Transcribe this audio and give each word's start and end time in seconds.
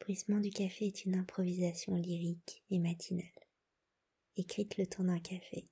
Bruissement 0.00 0.40
du 0.40 0.50
café 0.50 0.86
est 0.86 1.04
une 1.04 1.14
improvisation 1.14 1.94
lyrique 1.94 2.64
et 2.70 2.78
matinale, 2.78 3.26
écrite 4.34 4.78
le 4.78 4.86
temps 4.86 5.04
d'un 5.04 5.20
café 5.20 5.68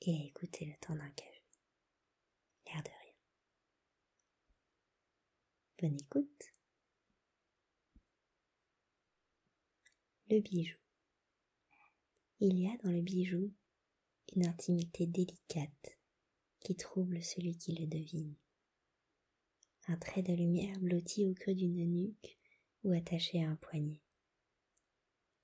et 0.00 0.26
écoutée 0.28 0.64
le 0.64 0.74
temps 0.80 0.96
d'un 0.96 1.10
café. 1.10 1.42
L'air 2.66 2.82
de 2.82 2.88
rien. 2.88 3.14
Bonne 5.78 6.00
écoute. 6.00 6.52
Le 10.30 10.40
bijou. 10.40 10.78
Il 12.40 12.58
y 12.58 12.66
a 12.66 12.76
dans 12.82 12.90
le 12.90 13.02
bijou 13.02 13.52
une 14.34 14.46
intimité 14.46 15.06
délicate 15.06 15.98
qui 16.60 16.74
trouble 16.74 17.22
celui 17.22 17.58
qui 17.58 17.74
le 17.74 17.86
devine. 17.86 18.34
Un 19.86 19.98
trait 19.98 20.22
de 20.22 20.32
lumière 20.32 20.80
blotti 20.80 21.26
au 21.26 21.34
creux 21.34 21.54
d'une 21.54 21.92
nuque 21.92 22.38
ou 22.84 22.92
attaché 22.92 23.42
à 23.42 23.48
un 23.48 23.56
poignet. 23.56 24.00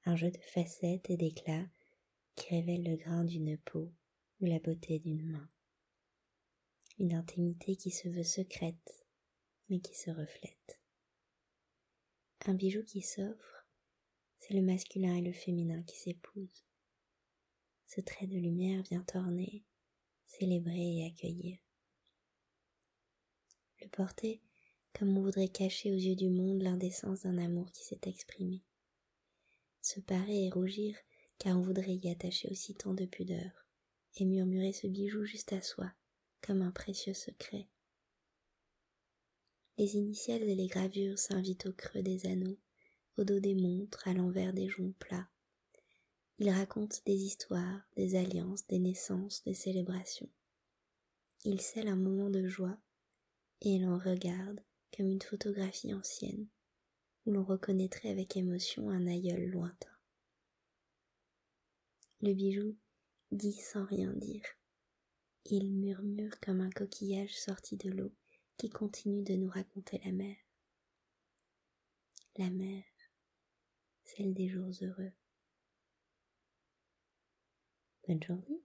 Un 0.04 0.16
jeu 0.16 0.30
de 0.30 0.38
facettes 0.38 1.10
et 1.10 1.16
d'éclats 1.16 1.66
qui 2.36 2.54
révèle 2.54 2.84
le 2.84 2.96
grain 2.96 3.24
d'une 3.24 3.58
peau 3.58 3.92
ou 4.40 4.46
la 4.46 4.58
beauté 4.58 4.98
d'une 4.98 5.26
main. 5.30 5.50
Une 6.98 7.14
intimité 7.14 7.76
qui 7.76 7.90
se 7.90 8.08
veut 8.08 8.24
secrète, 8.24 9.06
mais 9.68 9.80
qui 9.80 9.94
se 9.94 10.10
reflète. 10.10 10.80
Un 12.46 12.54
bijou 12.54 12.82
qui 12.82 13.02
s'offre, 13.02 13.66
c'est 14.38 14.54
le 14.54 14.62
masculin 14.62 15.16
et 15.16 15.22
le 15.22 15.32
féminin 15.32 15.82
qui 15.82 15.98
s'épousent. 15.98 16.64
Ce 17.86 18.00
trait 18.00 18.26
de 18.26 18.38
lumière 18.38 18.82
vient 18.84 19.04
orner, 19.14 19.64
célébrer 20.26 20.98
et 20.98 21.06
accueillir. 21.06 21.58
Le 23.82 23.88
porter 23.88 24.40
comme 25.00 25.16
on 25.16 25.22
voudrait 25.22 25.48
cacher 25.48 25.90
aux 25.90 25.96
yeux 25.96 26.14
du 26.14 26.28
monde 26.28 26.60
l'indécence 26.60 27.22
d'un 27.22 27.38
amour 27.38 27.72
qui 27.72 27.86
s'est 27.86 28.02
exprimé. 28.02 28.62
Se 29.80 29.98
parer 29.98 30.44
et 30.44 30.50
rougir 30.50 30.94
car 31.38 31.56
on 31.56 31.62
voudrait 31.62 31.94
y 31.94 32.10
attacher 32.10 32.50
aussi 32.50 32.74
tant 32.74 32.92
de 32.92 33.06
pudeur, 33.06 33.64
et 34.16 34.26
murmurer 34.26 34.74
ce 34.74 34.86
bijou 34.86 35.24
juste 35.24 35.54
à 35.54 35.62
soi, 35.62 35.90
comme 36.42 36.60
un 36.60 36.70
précieux 36.70 37.14
secret. 37.14 37.66
Les 39.78 39.96
initiales 39.96 40.42
et 40.42 40.54
les 40.54 40.66
gravures 40.66 41.18
s'invitent 41.18 41.64
au 41.64 41.72
creux 41.72 42.02
des 42.02 42.26
anneaux, 42.26 42.58
au 43.16 43.24
dos 43.24 43.40
des 43.40 43.54
montres, 43.54 44.06
à 44.06 44.12
l'envers 44.12 44.52
des 44.52 44.68
joncs 44.68 44.94
plats. 44.98 45.30
Ils 46.40 46.50
racontent 46.50 46.98
des 47.06 47.16
histoires, 47.16 47.88
des 47.96 48.16
alliances, 48.16 48.66
des 48.66 48.78
naissances, 48.78 49.42
des 49.44 49.54
célébrations. 49.54 50.28
Ils 51.46 51.62
scellent 51.62 51.88
un 51.88 51.96
moment 51.96 52.28
de 52.28 52.46
joie, 52.46 52.76
et 53.62 53.78
l'on 53.78 53.96
regarde 53.96 54.60
une 55.08 55.22
photographie 55.22 55.94
ancienne, 55.94 56.46
où 57.24 57.32
l'on 57.32 57.44
reconnaîtrait 57.44 58.10
avec 58.10 58.36
émotion 58.36 58.90
un 58.90 59.06
aïeul 59.06 59.50
lointain. 59.50 59.90
Le 62.20 62.34
bijou 62.34 62.76
dit 63.30 63.54
sans 63.54 63.84
rien 63.86 64.12
dire. 64.12 64.44
Il 65.46 65.72
murmure 65.72 66.38
comme 66.40 66.60
un 66.60 66.70
coquillage 66.70 67.38
sorti 67.38 67.76
de 67.76 67.90
l'eau 67.90 68.12
qui 68.56 68.68
continue 68.68 69.22
de 69.22 69.34
nous 69.34 69.48
raconter 69.48 70.00
la 70.04 70.12
mer. 70.12 70.36
La 72.36 72.50
mer, 72.50 72.84
celle 74.04 74.34
des 74.34 74.48
jours 74.48 74.70
heureux. 74.82 75.12
Bonne 78.06 78.22
journée. 78.22 78.62